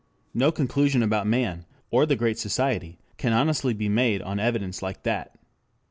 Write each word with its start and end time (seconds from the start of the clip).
No 0.33 0.51
conclusion 0.51 1.03
about 1.03 1.27
man 1.27 1.67
or 1.91 2.07
the 2.07 2.15
Great 2.15 2.39
Society 2.39 2.97
can 3.17 3.33
honestly 3.33 3.71
be 3.71 3.87
made 3.87 4.23
on 4.23 4.39
evidence 4.39 4.81
like 4.81 5.03
that. 5.03 5.35